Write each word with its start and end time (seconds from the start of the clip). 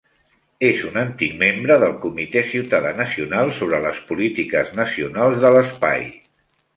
És 0.67 0.79
un 0.91 0.95
antic 1.01 1.33
membre 1.41 1.75
del 1.83 1.91
Comitè 2.05 2.41
Ciutadà 2.53 2.93
Nacional 3.01 3.53
sobre 3.59 3.81
les 3.83 3.99
Polítiques 4.13 4.73
Nacionals 4.81 5.39
de 5.45 5.53
l'Espai. 5.57 6.03